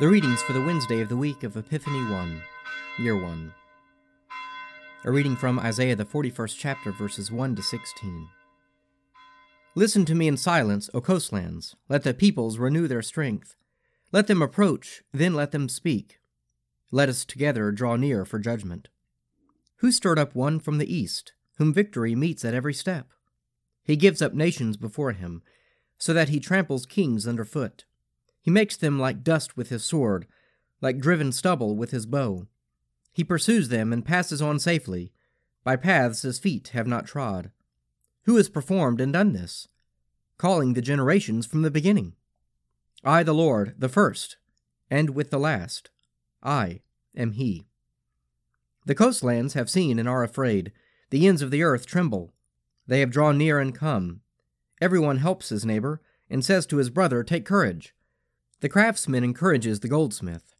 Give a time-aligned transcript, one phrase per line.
[0.00, 2.42] The readings for the Wednesday of the week of Epiphany 1,
[3.00, 3.52] Year 1.
[5.04, 8.26] A reading from Isaiah, the 41st chapter, verses 1 to 16.
[9.74, 11.76] Listen to me in silence, O coastlands.
[11.90, 13.56] Let the peoples renew their strength.
[14.10, 16.18] Let them approach, then let them speak.
[16.90, 18.88] Let us together draw near for judgment.
[19.80, 23.08] Who stirred up one from the east, whom victory meets at every step?
[23.84, 25.42] He gives up nations before him,
[25.98, 27.84] so that he tramples kings under foot.
[28.40, 30.26] He makes them like dust with his sword,
[30.80, 32.46] like driven stubble with his bow.
[33.12, 35.12] He pursues them and passes on safely,
[35.62, 37.50] by paths his feet have not trod.
[38.24, 39.68] Who has performed and done this?
[40.38, 42.14] Calling the generations from the beginning.
[43.04, 44.36] I, the Lord, the first,
[44.90, 45.90] and with the last.
[46.42, 46.80] I
[47.16, 47.66] am He.
[48.86, 50.72] The coastlands have seen and are afraid.
[51.10, 52.32] The ends of the earth tremble.
[52.86, 54.20] They have drawn near and come.
[54.80, 57.94] Everyone helps his neighbor, and says to his brother, Take courage.
[58.60, 60.54] The craftsman encourages the goldsmith,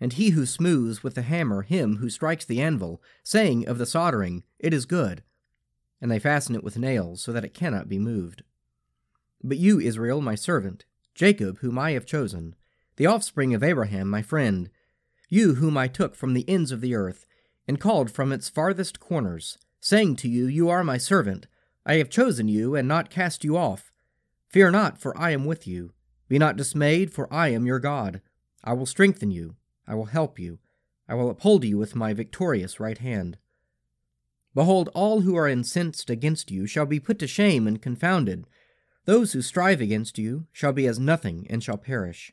[0.00, 3.86] and he who smooths with the hammer him who strikes the anvil, saying of the
[3.86, 5.22] soldering, It is good.
[6.00, 8.42] And they fasten it with nails, so that it cannot be moved.
[9.42, 12.54] But you, Israel, my servant, Jacob, whom I have chosen,
[12.96, 14.70] the offspring of Abraham, my friend,
[15.28, 17.26] you whom I took from the ends of the earth,
[17.66, 21.46] and called from its farthest corners, saying to you, You are my servant,
[21.86, 23.90] I have chosen you, and not cast you off.
[24.48, 25.92] Fear not, for I am with you.
[26.28, 28.20] Be not dismayed, for I am your God.
[28.62, 30.58] I will strengthen you, I will help you,
[31.08, 33.38] I will uphold you with my victorious right hand.
[34.54, 38.46] Behold, all who are incensed against you shall be put to shame and confounded.
[39.04, 42.32] Those who strive against you shall be as nothing and shall perish.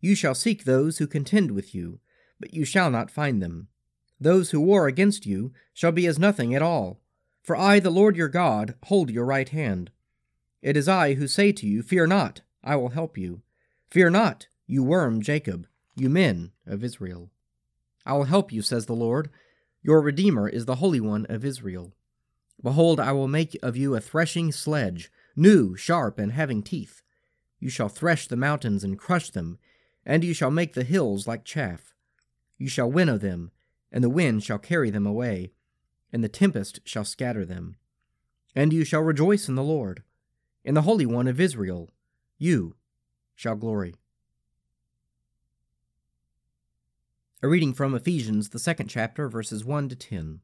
[0.00, 2.00] You shall seek those who contend with you,
[2.38, 3.68] but you shall not find them.
[4.20, 7.00] Those who war against you shall be as nothing at all.
[7.42, 9.90] For I, the Lord your God, hold your right hand.
[10.62, 13.42] It is I who say to you, Fear not, I will help you.
[13.88, 17.30] Fear not, you worm Jacob, you men of Israel.
[18.04, 19.30] I will help you, says the Lord.
[19.82, 21.94] Your Redeemer is the Holy One of Israel.
[22.60, 27.02] Behold, I will make of you a threshing sledge, new, sharp, and having teeth.
[27.60, 29.58] You shall thresh the mountains and crush them,
[30.04, 31.94] and you shall make the hills like chaff.
[32.58, 33.52] You shall winnow them,
[33.92, 35.52] and the wind shall carry them away,
[36.12, 37.76] and the tempest shall scatter them.
[38.56, 40.02] And you shall rejoice in the Lord,
[40.64, 41.90] in the Holy One of Israel
[42.38, 42.74] you
[43.34, 43.94] shall glory.
[47.42, 50.40] A reading from Ephesians, the second chapter, verses 1 to 10.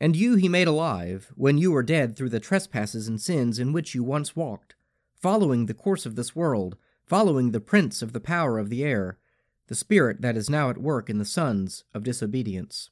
[0.00, 3.72] And you he made alive, when you were dead through the trespasses and sins in
[3.72, 4.74] which you once walked,
[5.14, 9.18] following the course of this world, following the prince of the power of the air,
[9.66, 12.90] the spirit that is now at work in the sons of disobedience.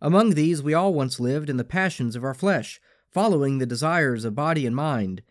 [0.00, 2.80] Among these we all once lived in the passions of our flesh,
[3.10, 5.22] following the desires of body and mind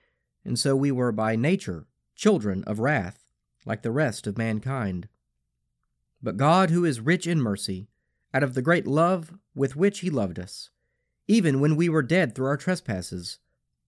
[0.44, 1.86] and so we were by nature
[2.16, 3.26] children of wrath,
[3.66, 5.08] like the rest of mankind.
[6.22, 7.88] But God, who is rich in mercy,
[8.34, 10.70] out of the great love with which He loved us,
[11.28, 13.40] even when we were dead through our trespasses,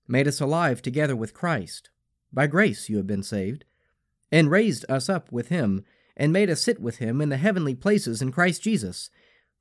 [0.08, 1.90] made us alive together with Christ.
[2.32, 3.66] By grace you have been saved,
[4.32, 5.86] and raised us up with Him,
[6.18, 9.10] and made us sit with Him in the heavenly places in Christ Jesus,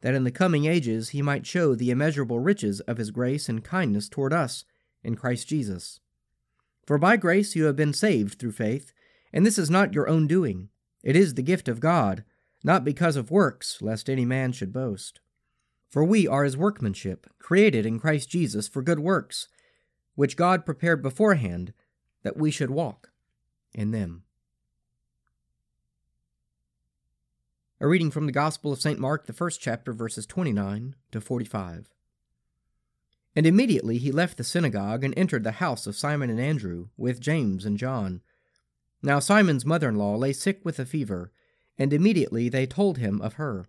[0.00, 3.62] that in the coming ages He might show the immeasurable riches of His grace and
[3.62, 4.64] kindness toward us
[5.04, 6.00] in Christ Jesus.
[6.86, 8.92] For by grace you have been saved through faith,
[9.32, 10.68] and this is not your own doing.
[11.02, 12.24] It is the gift of God,
[12.64, 15.20] not because of works, lest any man should boast.
[15.88, 19.48] For we are his workmanship, created in Christ Jesus for good works,
[20.14, 21.72] which God prepared beforehand
[22.22, 23.10] that we should walk
[23.74, 24.24] in them.
[27.80, 28.98] A reading from the Gospel of St.
[28.98, 31.90] Mark, the first chapter, verses 29 to 45.
[33.34, 37.20] And immediately he left the synagogue and entered the house of Simon and Andrew, with
[37.20, 38.20] James and John.
[39.02, 41.32] Now Simon's mother in law lay sick with a fever,
[41.78, 43.66] and immediately they told him of her.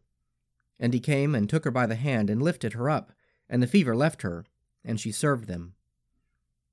[0.79, 3.13] And he came and took her by the hand and lifted her up,
[3.49, 4.45] and the fever left her,
[4.83, 5.75] and she served them.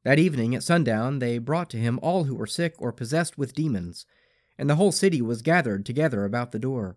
[0.03, 3.55] That evening at sundown they brought to him all who were sick or possessed with
[3.55, 4.05] demons,
[4.59, 6.97] and the whole city was gathered together about the door.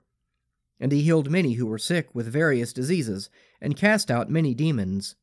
[0.79, 3.29] And he healed many who were sick with various diseases,
[3.61, 5.15] and cast out many demons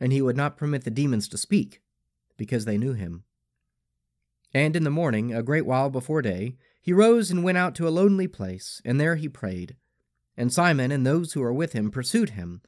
[0.00, 1.80] and he would not permit the demons to speak,
[2.36, 3.24] because they knew him.
[4.54, 7.88] And in the morning, a great while before day, he rose and went out to
[7.88, 9.76] a lonely place, and there he prayed.
[10.36, 12.62] And Simon and those who were with him pursued him,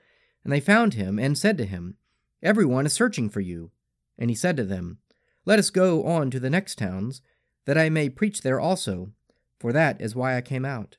[0.45, 1.97] and they found him, and said to him,
[2.43, 3.71] Every one is searching for you.
[4.19, 4.99] And he said to them,
[5.45, 7.23] Let us go on to the next towns,
[7.65, 9.13] that I may preach there also,
[9.59, 10.97] for that is why I came out.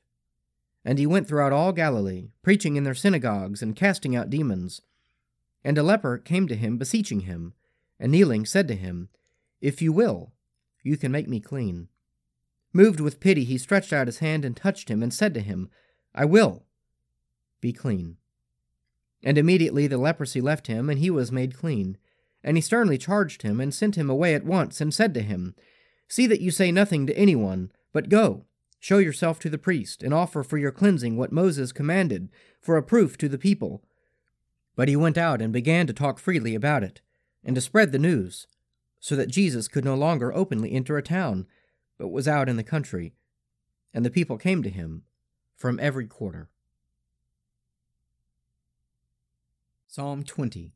[0.84, 4.80] And he went throughout all Galilee, preaching in their synagogues, and casting out demons.
[5.64, 7.54] And a leper came to him, beseeching him,
[7.98, 9.08] and kneeling said to him,
[9.60, 10.32] If you will,
[10.82, 11.88] you can make me clean.
[12.72, 15.68] Moved with pity, he stretched out his hand and touched him, and said to him,
[16.14, 16.64] I will.
[17.60, 18.16] Be clean.
[19.22, 21.96] And immediately the leprosy left him, and he was made clean.
[22.42, 25.54] And he sternly charged him, and sent him away at once, and said to him,
[26.08, 28.46] See that you say nothing to anyone, but go,
[28.80, 32.30] show yourself to the priest, and offer for your cleansing what Moses commanded,
[32.60, 33.84] for a proof to the people.
[34.82, 37.02] But he went out and began to talk freely about it,
[37.44, 38.48] and to spread the news,
[38.98, 41.46] so that Jesus could no longer openly enter a town,
[41.98, 43.14] but was out in the country,
[43.94, 45.04] and the people came to him
[45.54, 46.48] from every quarter.
[49.86, 50.72] Psalm 20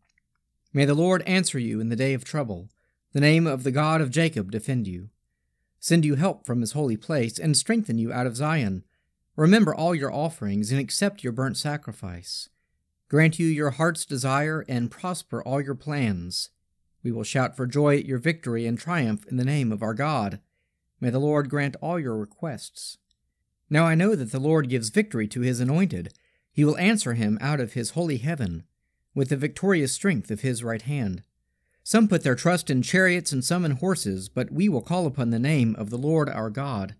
[0.72, 2.68] May the Lord answer you in the day of trouble,
[3.12, 5.08] the name of the God of Jacob defend you.
[5.80, 8.84] Send you help from his holy place, and strengthen you out of Zion.
[9.34, 12.50] Remember all your offerings, and accept your burnt sacrifice.
[13.08, 16.50] Grant you your heart's desire, and prosper all your plans.
[17.02, 19.94] We will shout for joy at your victory and triumph in the name of our
[19.94, 20.40] God.
[21.00, 22.98] May the Lord grant all your requests.
[23.70, 26.14] Now I know that the Lord gives victory to his anointed.
[26.50, 28.64] He will answer him out of his holy heaven
[29.14, 31.22] with the victorious strength of his right hand.
[31.82, 35.30] Some put their trust in chariots and some in horses, but we will call upon
[35.30, 36.96] the name of the Lord our God.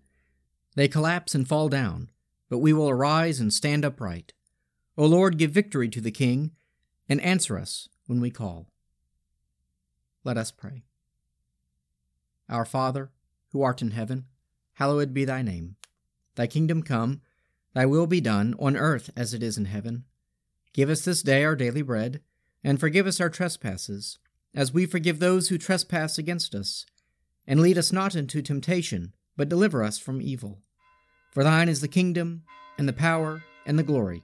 [0.75, 2.09] They collapse and fall down,
[2.49, 4.33] but we will arise and stand upright.
[4.97, 6.51] O Lord, give victory to the King,
[7.07, 8.67] and answer us when we call.
[10.23, 10.83] Let us pray.
[12.49, 13.11] Our Father,
[13.51, 14.25] who art in heaven,
[14.73, 15.75] hallowed be thy name.
[16.35, 17.21] Thy kingdom come,
[17.73, 20.05] thy will be done, on earth as it is in heaven.
[20.73, 22.21] Give us this day our daily bread,
[22.63, 24.17] and forgive us our trespasses,
[24.55, 26.85] as we forgive those who trespass against us.
[27.45, 30.59] And lead us not into temptation, but deliver us from evil.
[31.31, 32.43] For thine is the kingdom,
[32.77, 34.23] and the power, and the glory,